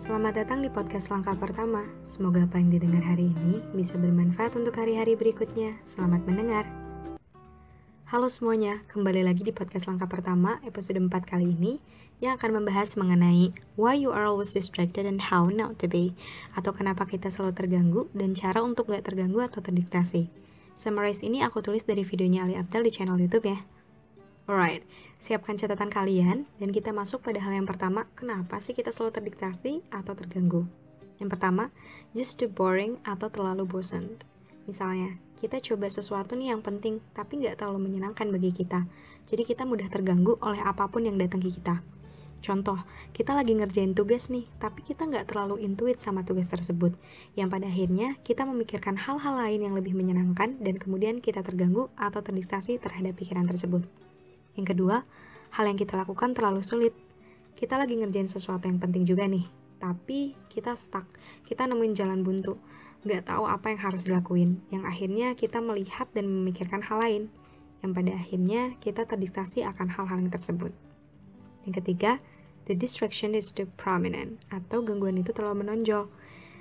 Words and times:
Selamat 0.00 0.32
datang 0.32 0.64
di 0.64 0.72
podcast 0.72 1.12
langkah 1.12 1.36
pertama. 1.36 1.84
Semoga 2.08 2.48
apa 2.48 2.56
yang 2.56 2.72
didengar 2.72 3.04
hari 3.04 3.36
ini 3.36 3.60
bisa 3.76 4.00
bermanfaat 4.00 4.56
untuk 4.56 4.72
hari-hari 4.80 5.12
berikutnya. 5.12 5.76
Selamat 5.84 6.24
mendengar. 6.24 6.64
Halo 8.08 8.32
semuanya, 8.32 8.80
kembali 8.88 9.20
lagi 9.20 9.44
di 9.44 9.52
podcast 9.52 9.92
langkah 9.92 10.08
pertama 10.08 10.56
episode 10.64 10.96
4 10.96 11.12
kali 11.12 11.52
ini 11.52 11.84
yang 12.24 12.40
akan 12.40 12.64
membahas 12.64 12.96
mengenai 12.96 13.52
why 13.76 13.92
you 13.92 14.08
are 14.08 14.24
always 14.24 14.56
distracted 14.56 15.04
and 15.04 15.28
how 15.28 15.52
not 15.52 15.76
to 15.76 15.84
be 15.84 16.16
atau 16.56 16.72
kenapa 16.72 17.04
kita 17.04 17.28
selalu 17.28 17.52
terganggu 17.52 18.08
dan 18.16 18.32
cara 18.32 18.64
untuk 18.64 18.88
gak 18.88 19.04
terganggu 19.04 19.44
atau 19.44 19.60
terdiktasi. 19.60 20.32
Summarize 20.80 21.20
ini 21.20 21.44
aku 21.44 21.60
tulis 21.60 21.84
dari 21.84 22.08
videonya 22.08 22.48
Ali 22.48 22.56
Abdal 22.56 22.88
di 22.88 22.92
channel 22.96 23.20
YouTube 23.20 23.52
ya. 23.52 23.60
Alright, 24.50 24.82
siapkan 25.22 25.54
catatan 25.54 25.94
kalian 25.94 26.42
dan 26.58 26.74
kita 26.74 26.90
masuk 26.90 27.22
pada 27.22 27.38
hal 27.38 27.54
yang 27.54 27.70
pertama, 27.70 28.10
kenapa 28.18 28.58
sih 28.58 28.74
kita 28.74 28.90
selalu 28.90 29.22
terdiktasi 29.22 29.78
atau 29.94 30.10
terganggu? 30.18 30.66
Yang 31.22 31.38
pertama, 31.38 31.70
just 32.18 32.34
too 32.34 32.50
boring 32.50 32.98
atau 33.06 33.30
terlalu 33.30 33.62
bosan. 33.62 34.18
Misalnya, 34.66 35.22
kita 35.38 35.62
coba 35.62 35.86
sesuatu 35.86 36.34
nih 36.34 36.50
yang 36.50 36.66
penting 36.66 36.98
tapi 37.14 37.38
nggak 37.38 37.62
terlalu 37.62 37.86
menyenangkan 37.86 38.26
bagi 38.26 38.50
kita. 38.50 38.90
Jadi 39.30 39.46
kita 39.46 39.62
mudah 39.62 39.86
terganggu 39.86 40.34
oleh 40.42 40.58
apa 40.66 40.90
pun 40.90 41.06
yang 41.06 41.14
datang 41.14 41.38
ke 41.38 41.54
kita. 41.54 41.86
Contoh, 42.42 42.82
kita 43.14 43.38
lagi 43.38 43.54
ngerjain 43.54 43.94
tugas 43.94 44.34
nih, 44.34 44.50
tapi 44.58 44.82
kita 44.82 45.06
nggak 45.06 45.30
terlalu 45.30 45.62
intuit 45.62 46.02
sama 46.02 46.26
tugas 46.26 46.50
tersebut. 46.50 46.98
Yang 47.38 47.54
pada 47.54 47.70
akhirnya 47.70 48.18
kita 48.26 48.42
memikirkan 48.42 48.98
hal-hal 48.98 49.46
lain 49.46 49.70
yang 49.70 49.78
lebih 49.78 49.94
menyenangkan 49.94 50.58
dan 50.58 50.74
kemudian 50.74 51.22
kita 51.22 51.46
terganggu 51.46 51.86
atau 51.94 52.18
terdistraksi 52.18 52.82
terhadap 52.82 53.14
pikiran 53.14 53.46
tersebut. 53.46 54.09
Yang 54.60 54.76
kedua, 54.76 55.08
hal 55.56 55.64
yang 55.72 55.80
kita 55.80 55.96
lakukan 55.96 56.36
terlalu 56.36 56.60
sulit. 56.60 56.92
Kita 57.56 57.80
lagi 57.80 57.96
ngerjain 57.96 58.28
sesuatu 58.28 58.68
yang 58.68 58.76
penting 58.76 59.08
juga 59.08 59.24
nih, 59.24 59.48
tapi 59.80 60.36
kita 60.52 60.76
stuck, 60.76 61.08
kita 61.48 61.64
nemuin 61.64 61.96
jalan 61.96 62.20
buntu, 62.20 62.60
nggak 63.08 63.32
tahu 63.32 63.48
apa 63.48 63.72
yang 63.72 63.80
harus 63.80 64.04
dilakuin, 64.04 64.60
yang 64.68 64.84
akhirnya 64.84 65.32
kita 65.32 65.64
melihat 65.64 66.12
dan 66.12 66.28
memikirkan 66.28 66.84
hal 66.84 67.00
lain, 67.00 67.22
yang 67.80 67.96
pada 67.96 68.12
akhirnya 68.12 68.76
kita 68.84 69.08
terdistraksi 69.08 69.64
akan 69.64 69.88
hal-hal 69.88 70.20
yang 70.20 70.28
tersebut. 70.28 70.76
Yang 71.64 71.80
ketiga, 71.80 72.20
the 72.68 72.76
distraction 72.76 73.32
is 73.32 73.48
too 73.48 73.64
prominent, 73.80 74.36
atau 74.52 74.84
gangguan 74.84 75.16
itu 75.16 75.32
terlalu 75.32 75.64
menonjol. 75.64 76.12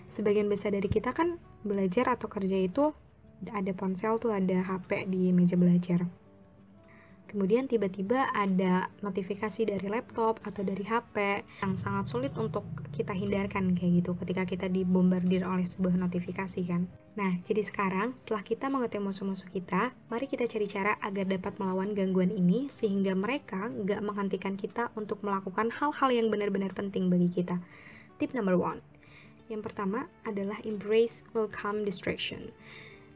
Sebagian 0.07 0.47
besar 0.47 0.71
dari 0.71 0.87
kita 0.87 1.11
kan 1.11 1.35
belajar 1.67 2.07
atau 2.15 2.31
kerja 2.31 2.63
itu 2.63 2.95
ada 3.51 3.71
ponsel 3.75 4.15
tuh, 4.23 4.31
ada 4.31 4.63
HP 4.63 5.11
di 5.11 5.35
meja 5.35 5.59
belajar 5.59 6.07
kemudian 7.29 7.69
tiba-tiba 7.69 8.33
ada 8.33 8.89
notifikasi 9.05 9.69
dari 9.69 9.85
laptop 9.85 10.41
atau 10.41 10.65
dari 10.65 10.81
HP 10.81 11.45
yang 11.61 11.77
sangat 11.77 12.09
sulit 12.09 12.33
untuk 12.35 12.65
kita 12.97 13.13
hindarkan 13.13 13.77
kayak 13.77 14.01
gitu 14.01 14.17
ketika 14.17 14.43
kita 14.49 14.65
dibombardir 14.65 15.45
oleh 15.45 15.69
sebuah 15.69 15.93
notifikasi 15.95 16.59
kan. 16.65 16.89
Nah, 17.13 17.37
jadi 17.45 17.61
sekarang 17.61 18.17
setelah 18.17 18.41
kita 18.41 18.65
mengetahui 18.67 19.05
musuh-musuh 19.13 19.47
kita, 19.53 19.93
mari 20.09 20.25
kita 20.25 20.49
cari 20.49 20.65
cara 20.65 20.97
agar 21.05 21.29
dapat 21.29 21.53
melawan 21.61 21.93
gangguan 21.93 22.33
ini 22.33 22.73
sehingga 22.73 23.13
mereka 23.13 23.69
nggak 23.69 24.01
menghentikan 24.01 24.57
kita 24.57 24.89
untuk 24.97 25.21
melakukan 25.21 25.69
hal-hal 25.69 26.09
yang 26.09 26.33
benar-benar 26.33 26.73
penting 26.73 27.13
bagi 27.13 27.29
kita. 27.29 27.61
Tip 28.17 28.33
number 28.33 28.57
one. 28.57 28.81
Yang 29.49 29.71
pertama 29.71 30.05
adalah 30.25 30.61
embrace 30.65 31.25
welcome 31.33 31.85
distraction. 31.85 32.53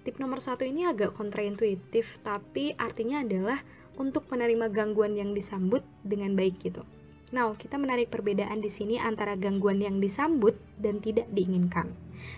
Tip 0.03 0.19
nomor 0.19 0.43
satu 0.43 0.67
ini 0.67 0.83
agak 0.83 1.15
kontraintuitif, 1.15 2.19
tapi 2.27 2.75
artinya 2.75 3.23
adalah 3.23 3.63
untuk 3.97 4.25
menerima 4.29 4.69
gangguan 4.73 5.17
yang 5.17 5.33
disambut 5.33 5.85
dengan 6.01 6.33
baik 6.33 6.61
gitu. 6.61 6.81
Nah, 7.33 7.57
kita 7.57 7.81
menarik 7.81 8.13
perbedaan 8.13 8.61
di 8.61 8.69
sini 8.69 9.01
antara 9.01 9.33
gangguan 9.33 9.81
yang 9.81 9.97
disambut 9.97 10.53
dan 10.77 11.01
tidak 11.01 11.25
diinginkan. 11.33 11.89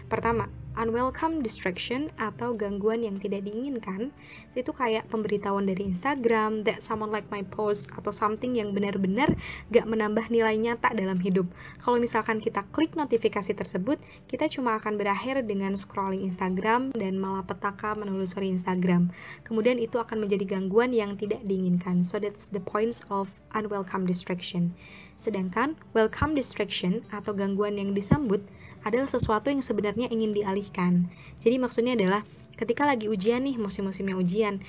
Pertama, 0.08 0.50
unwelcome 0.76 1.40
distraction 1.40 2.12
atau 2.20 2.52
gangguan 2.52 3.02
yang 3.02 3.16
tidak 3.18 3.48
diinginkan 3.48 4.12
itu 4.54 4.72
kayak 4.76 5.08
pemberitahuan 5.08 5.66
dari 5.66 5.88
Instagram 5.88 6.68
that 6.68 6.84
someone 6.84 7.10
like 7.10 7.28
my 7.32 7.42
post 7.48 7.88
atau 7.96 8.12
something 8.12 8.60
yang 8.60 8.76
benar-benar 8.76 9.34
gak 9.72 9.88
menambah 9.88 10.28
nilai 10.28 10.60
nyata 10.60 10.92
dalam 10.92 11.20
hidup. 11.24 11.48
Kalau 11.80 11.98
misalkan 11.98 12.44
kita 12.44 12.68
klik 12.76 12.94
notifikasi 12.94 13.56
tersebut, 13.56 13.98
kita 14.28 14.52
cuma 14.52 14.76
akan 14.78 15.00
berakhir 15.00 15.42
dengan 15.48 15.80
scrolling 15.80 16.28
Instagram 16.28 16.92
dan 16.92 17.16
malah 17.18 17.48
petaka 17.48 17.96
menelusuri 17.96 18.52
Instagram. 18.52 19.10
Kemudian 19.48 19.80
itu 19.80 19.98
akan 19.98 20.28
menjadi 20.28 20.60
gangguan 20.60 20.92
yang 20.92 21.16
tidak 21.16 21.42
diinginkan. 21.48 22.04
So 22.04 22.20
that's 22.20 22.52
the 22.52 22.62
points 22.62 23.00
of 23.08 23.32
unwelcome 23.56 24.04
distraction. 24.04 24.76
Sedangkan 25.16 25.80
welcome 25.96 26.36
distraction 26.36 27.08
atau 27.16 27.32
gangguan 27.32 27.80
yang 27.80 27.96
disambut 27.96 28.44
adalah 28.86 29.10
sesuatu 29.10 29.50
yang 29.50 29.66
sebenarnya 29.66 30.08
ingin 30.14 30.32
dialihkan. 30.32 31.10
Jadi 31.42 31.58
maksudnya 31.58 31.98
adalah 31.98 32.22
ketika 32.56 32.86
lagi 32.86 33.10
ujian 33.10 33.44
nih, 33.44 33.58
musim-musimnya 33.58 34.16
ujian, 34.16 34.62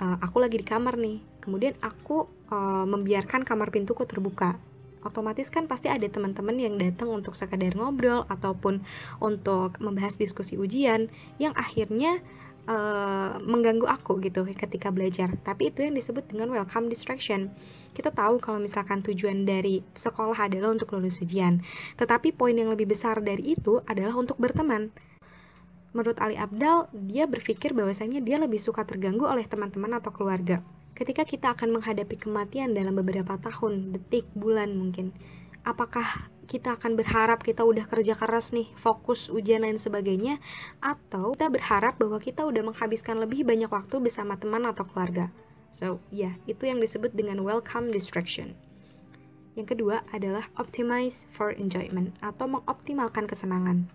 uh, 0.00 0.16
aku 0.24 0.40
lagi 0.40 0.58
di 0.58 0.66
kamar 0.66 0.96
nih, 0.96 1.20
kemudian 1.44 1.76
aku 1.84 2.26
uh, 2.50 2.88
membiarkan 2.88 3.44
kamar 3.44 3.68
pintuku 3.68 4.02
terbuka. 4.08 4.56
Otomatis 5.00 5.48
kan 5.48 5.64
pasti 5.64 5.88
ada 5.88 6.04
teman-teman 6.04 6.56
yang 6.60 6.76
datang 6.76 7.08
untuk 7.08 7.32
sekadar 7.32 7.72
ngobrol 7.72 8.28
ataupun 8.28 8.84
untuk 9.16 9.80
membahas 9.80 10.20
diskusi 10.20 10.60
ujian 10.60 11.08
yang 11.40 11.56
akhirnya 11.56 12.20
uh, 12.66 13.40
mengganggu 13.40 13.86
aku 13.86 14.20
gitu 14.20 14.44
ketika 14.44 14.92
belajar. 14.92 15.32
Tapi 15.40 15.72
itu 15.72 15.86
yang 15.86 15.94
disebut 15.94 16.28
dengan 16.28 16.52
welcome 16.52 16.90
distraction. 16.90 17.52
Kita 17.96 18.12
tahu 18.12 18.42
kalau 18.42 18.60
misalkan 18.60 19.00
tujuan 19.00 19.48
dari 19.48 19.80
sekolah 19.96 20.36
adalah 20.36 20.74
untuk 20.74 20.92
lulus 20.96 21.22
ujian. 21.24 21.64
Tetapi 21.96 22.34
poin 22.34 22.52
yang 22.52 22.68
lebih 22.68 22.90
besar 22.90 23.22
dari 23.22 23.56
itu 23.56 23.80
adalah 23.86 24.16
untuk 24.18 24.36
berteman. 24.36 24.92
Menurut 25.90 26.22
Ali 26.22 26.38
Abdal, 26.38 26.86
dia 26.94 27.26
berpikir 27.26 27.74
bahwasanya 27.74 28.22
dia 28.22 28.38
lebih 28.38 28.62
suka 28.62 28.86
terganggu 28.86 29.26
oleh 29.26 29.42
teman-teman 29.42 29.98
atau 29.98 30.14
keluarga. 30.14 30.62
Ketika 30.94 31.26
kita 31.26 31.56
akan 31.56 31.80
menghadapi 31.80 32.14
kematian 32.14 32.76
dalam 32.76 32.94
beberapa 32.94 33.34
tahun, 33.42 33.96
detik, 33.96 34.28
bulan 34.38 34.76
mungkin, 34.78 35.10
apakah 35.70 36.30
kita 36.50 36.74
akan 36.74 36.98
berharap 36.98 37.46
kita 37.46 37.62
udah 37.62 37.86
kerja 37.86 38.18
keras 38.18 38.50
nih, 38.50 38.66
fokus 38.74 39.30
ujian 39.30 39.62
lain 39.62 39.78
sebagainya, 39.78 40.42
atau 40.82 41.30
kita 41.38 41.46
berharap 41.46 41.94
bahwa 41.94 42.18
kita 42.18 42.42
udah 42.42 42.66
menghabiskan 42.66 43.22
lebih 43.22 43.46
banyak 43.46 43.70
waktu 43.70 44.02
bersama 44.02 44.34
teman 44.34 44.66
atau 44.66 44.82
keluarga. 44.82 45.30
So, 45.70 46.02
ya, 46.10 46.34
yeah, 46.34 46.34
itu 46.50 46.66
yang 46.66 46.82
disebut 46.82 47.14
dengan 47.14 47.46
welcome 47.46 47.94
distraction. 47.94 48.58
Yang 49.54 49.78
kedua 49.78 50.02
adalah 50.10 50.50
optimize 50.58 51.30
for 51.30 51.54
enjoyment 51.54 52.18
atau 52.18 52.50
mengoptimalkan 52.50 53.30
kesenangan. 53.30 53.86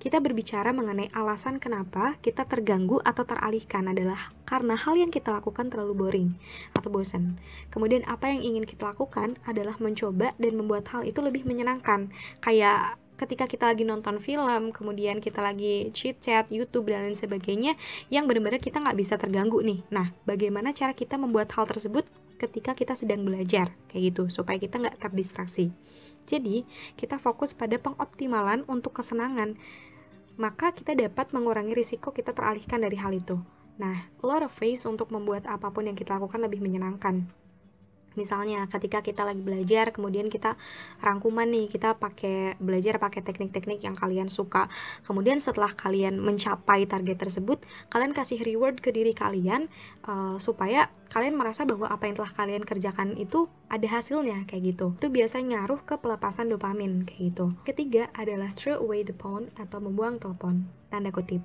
Kita 0.00 0.16
berbicara 0.16 0.72
mengenai 0.72 1.12
alasan 1.12 1.60
kenapa 1.60 2.16
kita 2.24 2.48
terganggu 2.48 3.04
atau 3.04 3.20
teralihkan 3.28 3.84
adalah 3.84 4.32
karena 4.48 4.72
hal 4.72 4.96
yang 4.96 5.12
kita 5.12 5.28
lakukan 5.28 5.68
terlalu 5.68 5.92
boring 5.92 6.30
atau 6.72 6.88
bosan. 6.88 7.36
Kemudian 7.68 8.08
apa 8.08 8.32
yang 8.32 8.40
ingin 8.40 8.64
kita 8.64 8.96
lakukan 8.96 9.36
adalah 9.44 9.76
mencoba 9.76 10.32
dan 10.40 10.56
membuat 10.56 10.88
hal 10.88 11.04
itu 11.04 11.20
lebih 11.20 11.44
menyenangkan. 11.44 12.08
Kayak 12.40 12.96
ketika 13.20 13.44
kita 13.44 13.68
lagi 13.68 13.84
nonton 13.84 14.16
film, 14.24 14.72
kemudian 14.72 15.20
kita 15.20 15.44
lagi 15.44 15.92
chit 15.92 16.16
chat, 16.24 16.48
YouTube 16.48 16.88
dan 16.88 17.04
lain 17.04 17.20
sebagainya, 17.20 17.76
yang 18.08 18.24
benar-benar 18.24 18.64
kita 18.64 18.80
nggak 18.80 18.96
bisa 18.96 19.20
terganggu 19.20 19.60
nih. 19.60 19.84
Nah, 19.92 20.16
bagaimana 20.24 20.72
cara 20.72 20.96
kita 20.96 21.20
membuat 21.20 21.52
hal 21.52 21.68
tersebut 21.68 22.08
ketika 22.40 22.72
kita 22.72 22.96
sedang 22.96 23.20
belajar, 23.20 23.76
kayak 23.92 24.16
gitu, 24.16 24.32
supaya 24.32 24.56
kita 24.56 24.80
nggak 24.80 24.96
terdistraksi. 24.96 25.68
Jadi, 26.24 26.64
kita 26.96 27.20
fokus 27.20 27.52
pada 27.52 27.76
pengoptimalan 27.76 28.64
untuk 28.64 28.96
kesenangan 28.96 29.60
maka 30.40 30.72
kita 30.72 30.96
dapat 30.96 31.36
mengurangi 31.36 31.76
risiko 31.76 32.16
kita 32.16 32.32
teralihkan 32.32 32.80
dari 32.80 32.96
hal 32.96 33.12
itu. 33.12 33.36
Nah, 33.76 34.08
lot 34.24 34.40
of 34.40 34.56
ways 34.56 34.88
untuk 34.88 35.12
membuat 35.12 35.44
apa 35.44 35.68
pun 35.68 35.84
yang 35.84 35.96
kita 35.96 36.16
lakukan 36.16 36.40
lebih 36.40 36.64
menyenangkan. 36.64 37.28
Misalnya 38.18 38.66
ketika 38.66 39.04
kita 39.04 39.22
lagi 39.22 39.42
belajar, 39.42 39.94
kemudian 39.94 40.26
kita 40.26 40.58
rangkuman 40.98 41.46
nih, 41.46 41.70
kita 41.70 41.98
pakai 41.98 42.58
belajar 42.58 42.98
pakai 42.98 43.22
teknik-teknik 43.22 43.82
yang 43.82 43.94
kalian 43.94 44.26
suka. 44.26 44.66
Kemudian 45.06 45.38
setelah 45.38 45.70
kalian 45.74 46.18
mencapai 46.18 46.86
target 46.90 47.18
tersebut, 47.20 47.62
kalian 47.92 48.10
kasih 48.16 48.42
reward 48.42 48.82
ke 48.82 48.90
diri 48.90 49.14
kalian 49.14 49.70
uh, 50.06 50.36
supaya 50.42 50.90
kalian 51.10 51.34
merasa 51.34 51.66
bahwa 51.66 51.90
apa 51.90 52.06
yang 52.06 52.14
telah 52.18 52.32
kalian 52.32 52.62
kerjakan 52.62 53.18
itu 53.18 53.50
ada 53.66 53.86
hasilnya 53.86 54.46
kayak 54.46 54.74
gitu. 54.74 54.94
Itu 54.98 55.10
biasanya 55.10 55.62
ngaruh 55.62 55.82
ke 55.82 55.98
pelepasan 55.98 56.50
dopamin 56.50 57.02
kayak 57.06 57.34
gitu. 57.34 57.46
Ketiga 57.66 58.10
adalah 58.14 58.54
throw 58.54 58.78
away 58.78 59.02
the 59.02 59.14
phone 59.14 59.50
atau 59.58 59.82
membuang 59.82 60.22
telepon. 60.22 60.70
Tanda 60.90 61.14
kutip 61.14 61.42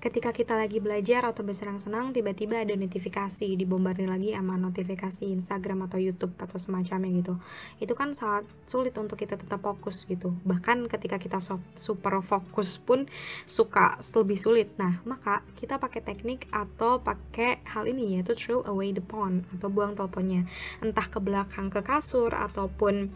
ketika 0.00 0.32
kita 0.32 0.56
lagi 0.56 0.80
belajar 0.80 1.28
atau 1.28 1.44
bersenang-senang 1.44 2.16
tiba-tiba 2.16 2.64
ada 2.64 2.72
notifikasi 2.72 3.52
dibombardir 3.52 4.08
lagi 4.08 4.32
sama 4.32 4.56
notifikasi 4.56 5.28
Instagram 5.28 5.86
atau 5.86 6.00
YouTube 6.00 6.32
atau 6.40 6.56
semacamnya 6.56 7.12
gitu. 7.20 7.36
Itu 7.76 7.92
kan 7.92 8.16
sangat 8.16 8.48
sulit 8.64 8.96
untuk 8.96 9.20
kita 9.20 9.36
tetap 9.36 9.60
fokus 9.60 10.08
gitu. 10.08 10.32
Bahkan 10.48 10.88
ketika 10.88 11.20
kita 11.20 11.38
super 11.76 12.24
fokus 12.24 12.80
pun 12.80 13.04
suka 13.44 14.00
lebih 14.16 14.40
sulit. 14.40 14.72
Nah 14.80 15.04
maka 15.04 15.44
kita 15.60 15.76
pakai 15.76 16.00
teknik 16.00 16.48
atau 16.48 17.04
pakai 17.04 17.60
hal 17.68 17.84
ini 17.84 18.16
yaitu 18.16 18.32
throw 18.32 18.64
away 18.64 18.96
the 18.96 19.04
phone 19.04 19.44
atau 19.52 19.68
buang 19.68 19.92
teleponnya. 19.92 20.48
Entah 20.80 21.12
ke 21.12 21.20
belakang 21.20 21.68
ke 21.68 21.84
kasur 21.84 22.32
ataupun 22.32 23.12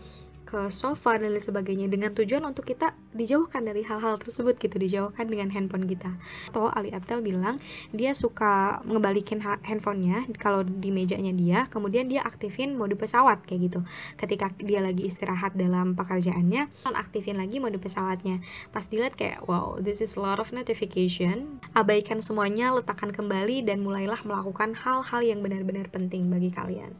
ke 0.54 0.70
sofa 0.70 1.18
dan 1.18 1.34
lain 1.34 1.42
sebagainya 1.42 1.90
dengan 1.90 2.14
tujuan 2.14 2.46
untuk 2.46 2.62
kita 2.62 2.94
dijauhkan 3.10 3.66
dari 3.66 3.82
hal-hal 3.82 4.22
tersebut 4.22 4.54
gitu 4.62 4.78
dijauhkan 4.78 5.26
dengan 5.26 5.50
handphone 5.50 5.82
kita. 5.90 6.14
Atau 6.54 6.70
Ali 6.70 6.94
Abdel 6.94 7.26
bilang 7.26 7.58
dia 7.90 8.14
suka 8.14 8.78
ngebalikin 8.86 9.42
handphonenya 9.42 10.30
kalau 10.38 10.62
di 10.62 10.94
mejanya 10.94 11.34
dia 11.34 11.66
kemudian 11.66 12.06
dia 12.06 12.22
aktifin 12.22 12.78
mode 12.78 12.94
pesawat 12.94 13.42
kayak 13.50 13.66
gitu. 13.66 13.80
Ketika 14.14 14.54
dia 14.62 14.78
lagi 14.78 15.10
istirahat 15.10 15.58
dalam 15.58 15.98
pekerjaannya 15.98 16.86
aktifin 16.86 17.34
lagi 17.34 17.58
mode 17.58 17.82
pesawatnya. 17.82 18.38
Pas 18.70 18.86
dilihat 18.86 19.18
kayak 19.18 19.42
wow 19.50 19.82
this 19.82 19.98
is 19.98 20.14
a 20.14 20.22
lot 20.22 20.38
of 20.38 20.54
notification. 20.54 21.58
Abaikan 21.74 22.22
semuanya 22.22 22.70
letakkan 22.70 23.10
kembali 23.10 23.66
dan 23.66 23.82
mulailah 23.82 24.22
melakukan 24.22 24.78
hal-hal 24.78 25.18
yang 25.18 25.42
benar-benar 25.42 25.90
penting 25.90 26.30
bagi 26.30 26.54
kalian 26.54 26.94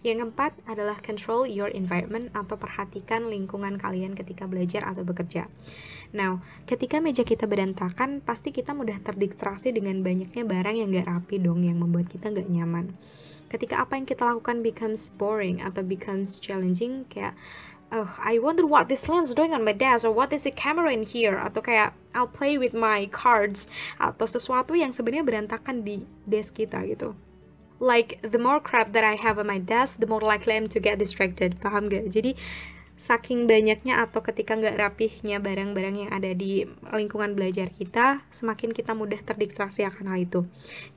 yang 0.00 0.24
keempat 0.24 0.56
adalah 0.64 0.96
control 1.04 1.44
your 1.44 1.68
environment 1.76 2.32
atau 2.32 2.56
perhatikan 2.56 3.28
lingkungan 3.28 3.76
kalian 3.76 4.16
ketika 4.16 4.48
belajar 4.48 4.80
atau 4.88 5.04
bekerja. 5.04 5.44
Now, 6.16 6.40
ketika 6.64 7.04
meja 7.04 7.20
kita 7.20 7.44
berantakan, 7.44 8.24
pasti 8.24 8.48
kita 8.48 8.72
mudah 8.72 8.96
terdistraksi 9.04 9.76
dengan 9.76 10.00
banyaknya 10.00 10.48
barang 10.48 10.76
yang 10.80 10.88
gak 10.96 11.08
rapi 11.08 11.36
dong 11.36 11.68
yang 11.68 11.84
membuat 11.84 12.08
kita 12.08 12.32
gak 12.32 12.48
nyaman. 12.48 12.96
Ketika 13.52 13.84
apa 13.84 14.00
yang 14.00 14.08
kita 14.08 14.24
lakukan 14.24 14.64
becomes 14.64 15.12
boring 15.12 15.60
atau 15.60 15.84
becomes 15.84 16.40
challenging, 16.40 17.04
kayak 17.12 17.36
oh, 17.92 18.08
I 18.16 18.40
wonder 18.40 18.64
what 18.64 18.88
this 18.88 19.04
lens 19.04 19.34
doing 19.36 19.52
on 19.52 19.66
my 19.66 19.76
desk 19.76 20.08
or 20.08 20.14
what 20.14 20.32
is 20.32 20.48
the 20.48 20.54
camera 20.54 20.94
in 20.94 21.04
here 21.04 21.36
atau 21.36 21.60
kayak 21.60 21.92
I'll 22.14 22.30
play 22.30 22.56
with 22.56 22.72
my 22.72 23.10
cards 23.10 23.68
atau 24.00 24.24
sesuatu 24.24 24.72
yang 24.78 24.94
sebenarnya 24.94 25.26
berantakan 25.26 25.82
di 25.82 26.06
desk 26.24 26.56
kita 26.56 26.86
gitu 26.86 27.12
like 27.80 28.20
the 28.20 28.38
more 28.38 28.60
crap 28.60 28.92
that 28.92 29.02
I 29.02 29.16
have 29.16 29.40
on 29.40 29.48
my 29.48 29.58
desk, 29.58 29.98
the 29.98 30.06
more 30.06 30.20
likely 30.20 30.54
I'm 30.54 30.68
to 30.70 30.78
get 30.78 31.00
distracted. 31.00 31.58
Paham 31.58 31.88
gak? 31.88 32.12
Jadi 32.12 32.36
saking 33.00 33.48
banyaknya 33.48 34.04
atau 34.04 34.20
ketika 34.20 34.52
nggak 34.52 34.76
rapihnya 34.76 35.40
barang-barang 35.40 36.04
yang 36.04 36.10
ada 36.12 36.36
di 36.36 36.68
lingkungan 36.92 37.32
belajar 37.32 37.72
kita, 37.72 38.20
semakin 38.28 38.76
kita 38.76 38.92
mudah 38.92 39.16
terdistraksi 39.24 39.88
akan 39.88 40.12
hal 40.12 40.20
itu. 40.20 40.40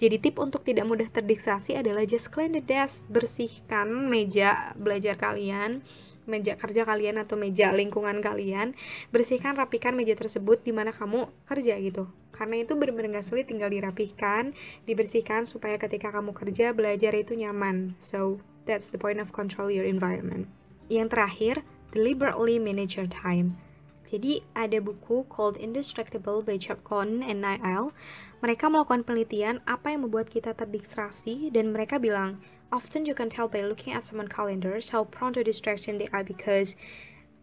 Jadi 0.03 0.19
tip 0.19 0.35
untuk 0.35 0.68
tidak 0.68 0.83
mudah 0.83 1.07
terdistraksi 1.07 1.80
adalah 1.80 2.03
just 2.03 2.27
clean 2.35 2.51
the 2.51 2.59
desk, 2.59 3.07
bersihkan 3.07 3.88
meja 4.12 4.75
belajar 4.75 5.15
kalian, 5.15 5.80
meja 6.29 6.59
kerja 6.59 6.87
kalian 6.87 7.19
atau 7.19 7.35
meja 7.35 7.71
lingkungan 7.75 8.19
kalian, 8.23 8.77
bersihkan 9.09 9.55
rapikan 9.55 9.95
meja 9.97 10.15
tersebut 10.15 10.63
di 10.63 10.71
mana 10.71 10.93
kamu 10.95 11.29
kerja 11.47 11.77
gitu 11.79 12.07
karena 12.33 12.65
itu 12.65 12.73
benar-benar 12.73 13.21
gak 13.21 13.29
sulit 13.29 13.45
tinggal 13.45 13.69
dirapihkan, 13.69 14.57
dibersihkan 14.89 15.45
supaya 15.45 15.77
ketika 15.77 16.09
kamu 16.09 16.33
kerja 16.33 16.73
belajar 16.73 17.13
itu 17.13 17.37
nyaman. 17.37 17.93
So, 18.01 18.41
that's 18.65 18.89
the 18.89 18.97
point 18.97 19.21
of 19.21 19.29
control 19.29 19.69
your 19.69 19.85
environment. 19.85 20.49
Yang 20.89 21.13
terakhir, 21.13 21.55
deliberately 21.93 22.57
manage 22.57 22.97
your 22.97 23.07
time. 23.07 23.55
Jadi 24.03 24.43
ada 24.57 24.83
buku 24.83 25.23
called 25.31 25.55
Indestructible 25.55 26.43
by 26.43 26.59
Chap 26.59 26.83
Con 26.83 27.23
and 27.23 27.39
Niall. 27.39 27.95
Mereka 28.43 28.67
melakukan 28.67 29.07
penelitian 29.07 29.63
apa 29.63 29.95
yang 29.95 30.03
membuat 30.03 30.27
kita 30.27 30.51
terdistraksi 30.51 31.47
dan 31.53 31.71
mereka 31.71 31.95
bilang, 32.01 32.43
often 32.73 33.05
you 33.05 33.13
can 33.13 33.29
tell 33.29 33.45
by 33.45 33.61
looking 33.61 33.93
at 33.93 34.01
someone 34.01 34.25
calendars 34.25 34.89
how 34.89 35.05
prone 35.05 35.37
to 35.37 35.45
distraction 35.45 36.01
they 36.01 36.09
are 36.09 36.25
because 36.25 36.73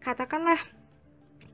katakanlah 0.03 0.59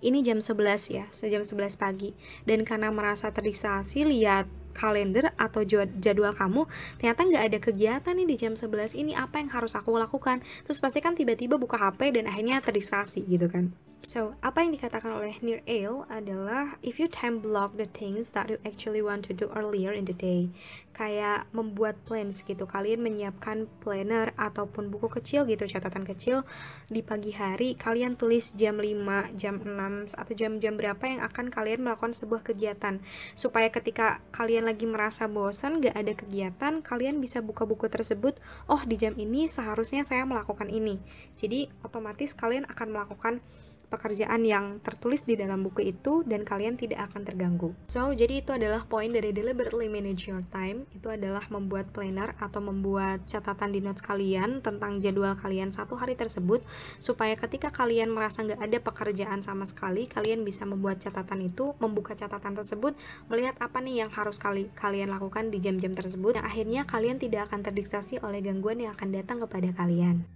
ini 0.02 0.22
jam 0.22 0.38
11 0.42 0.94
ya, 0.94 1.06
sejam 1.10 1.42
11 1.42 1.78
pagi. 1.78 2.14
Dan 2.46 2.66
karena 2.66 2.94
merasa 2.94 3.34
terdistraksi 3.34 4.06
lihat 4.06 4.46
kalender 4.78 5.34
atau 5.42 5.66
jadwal 5.66 6.38
kamu, 6.38 6.70
ternyata 7.02 7.22
nggak 7.26 7.44
ada 7.50 7.58
kegiatan 7.58 8.14
nih 8.14 8.28
di 8.30 8.36
jam 8.38 8.54
11 8.54 8.94
ini, 8.94 9.18
apa 9.18 9.42
yang 9.42 9.50
harus 9.50 9.74
aku 9.74 9.98
lakukan? 9.98 10.46
Terus 10.70 10.78
pasti 10.78 11.02
kan 11.02 11.18
tiba-tiba 11.18 11.58
buka 11.58 11.82
HP 11.82 12.14
dan 12.14 12.30
akhirnya 12.30 12.62
terdistraksi 12.62 13.26
gitu 13.26 13.50
kan. 13.50 13.74
So, 14.06 14.38
apa 14.46 14.62
yang 14.62 14.78
dikatakan 14.78 15.10
oleh 15.10 15.36
Near 15.42 15.66
Ale 15.66 16.06
adalah 16.08 16.78
if 16.86 17.02
you 17.02 17.10
time 17.10 17.42
block 17.42 17.76
the 17.76 17.90
things 17.90 18.32
that 18.38 18.48
you 18.48 18.62
actually 18.62 19.02
want 19.02 19.26
to 19.26 19.34
do 19.34 19.50
earlier 19.58 19.90
in 19.90 20.06
the 20.06 20.14
day. 20.14 20.54
Kayak 20.94 21.50
membuat 21.52 21.98
plans 22.06 22.46
gitu. 22.46 22.70
Kalian 22.70 23.04
menyiapkan 23.04 23.66
planner 23.82 24.32
ataupun 24.38 24.94
buku 24.94 25.10
kecil 25.12 25.44
gitu, 25.50 25.66
catatan 25.68 26.08
kecil 26.08 26.48
di 26.88 27.04
pagi 27.04 27.36
hari 27.36 27.76
kalian 27.76 28.16
tulis 28.16 28.56
jam 28.56 28.80
5, 28.80 29.38
jam 29.38 29.60
6 29.62 30.16
atau 30.16 30.34
jam-jam 30.34 30.74
berapa 30.80 31.04
yang 31.04 31.22
akan 31.22 31.52
kalian 31.52 31.84
melakukan 31.84 32.16
sebuah 32.16 32.42
kegiatan 32.48 33.04
supaya 33.36 33.70
ketika 33.70 34.24
kalian 34.34 34.66
lagi 34.66 34.90
merasa 34.90 35.30
bosan 35.30 35.84
gak 35.84 35.94
ada 35.94 36.14
kegiatan, 36.16 36.82
kalian 36.82 37.20
bisa 37.22 37.44
buka 37.44 37.68
buku 37.68 37.92
tersebut, 37.92 38.40
oh 38.72 38.82
di 38.88 38.96
jam 38.98 39.14
ini 39.20 39.46
seharusnya 39.52 40.02
saya 40.08 40.26
melakukan 40.26 40.72
ini. 40.72 40.98
Jadi 41.38 41.70
otomatis 41.86 42.34
kalian 42.34 42.66
akan 42.72 42.88
melakukan 42.90 43.44
pekerjaan 43.88 44.44
yang 44.44 44.84
tertulis 44.84 45.24
di 45.24 45.40
dalam 45.40 45.64
buku 45.64 45.96
itu 45.96 46.24
dan 46.28 46.44
kalian 46.44 46.76
tidak 46.76 47.08
akan 47.12 47.24
terganggu. 47.24 47.72
So, 47.88 48.12
jadi 48.12 48.44
itu 48.44 48.52
adalah 48.52 48.84
poin 48.84 49.10
dari 49.12 49.32
deliberately 49.32 49.88
manage 49.88 50.28
your 50.28 50.44
time. 50.52 50.84
Itu 50.92 51.08
adalah 51.08 51.44
membuat 51.48 51.92
planner 51.96 52.36
atau 52.38 52.60
membuat 52.60 53.24
catatan 53.26 53.72
di 53.72 53.80
notes 53.80 54.04
kalian 54.04 54.60
tentang 54.60 55.00
jadwal 55.00 55.36
kalian 55.40 55.72
satu 55.72 55.96
hari 55.96 56.20
tersebut 56.20 56.64
supaya 57.00 57.40
ketika 57.40 57.72
kalian 57.72 58.12
merasa 58.12 58.44
nggak 58.44 58.60
ada 58.60 58.78
pekerjaan 58.84 59.40
sama 59.40 59.64
sekali, 59.64 60.06
kalian 60.06 60.44
bisa 60.44 60.68
membuat 60.68 61.00
catatan 61.00 61.48
itu, 61.48 61.72
membuka 61.80 62.14
catatan 62.14 62.54
tersebut, 62.56 62.94
melihat 63.32 63.56
apa 63.64 63.80
nih 63.80 64.06
yang 64.06 64.12
harus 64.12 64.36
kali 64.36 64.68
kalian 64.76 65.12
lakukan 65.12 65.48
di 65.48 65.64
jam-jam 65.64 65.96
tersebut. 65.96 66.36
Yang 66.36 66.48
akhirnya 66.48 66.82
kalian 66.84 67.18
tidak 67.18 67.48
akan 67.52 67.64
terdistraksi 67.64 68.20
oleh 68.20 68.44
gangguan 68.44 68.84
yang 68.84 68.92
akan 68.94 69.16
datang 69.16 69.40
kepada 69.44 69.72
kalian. 69.72 70.28